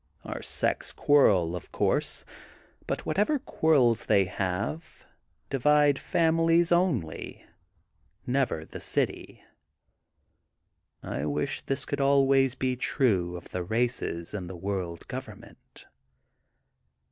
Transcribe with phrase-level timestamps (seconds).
[0.25, 2.25] "Our sects quarrel, of course,
[2.87, 5.05] but whatever quarrels they have
[5.47, 7.45] divide families only,
[8.25, 9.43] never the city.
[11.03, 15.85] "I wish this could always be^true of the races in the World Government.